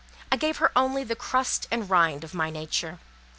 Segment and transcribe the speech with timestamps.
[0.31, 2.97] I gave her only the crust and rind of my nature.